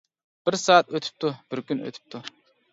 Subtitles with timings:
[0.49, 2.27] بىر سائەت ئۆتۈپتۇ، بىر كۈن ئۆتۈپتۇ.